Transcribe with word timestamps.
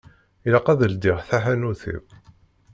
Ilaq 0.45 0.67
ad 0.71 0.81
ldiɣ 0.91 1.17
taḥanut-iw. 1.27 2.03